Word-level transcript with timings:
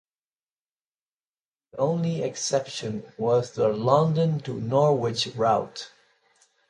The 1.73 1.77
only 1.77 2.23
exception 2.23 3.05
was 3.19 3.51
the 3.51 3.67
London 3.67 4.39
to 4.39 4.59
Norwich 4.59 5.27
route. 5.35 5.91